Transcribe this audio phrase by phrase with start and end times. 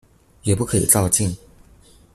[0.41, 1.37] 也不可以躁進